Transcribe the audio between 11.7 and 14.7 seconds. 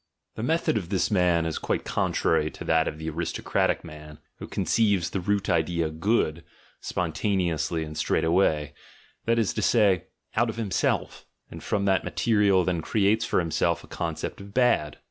that material then creates for himself a concept of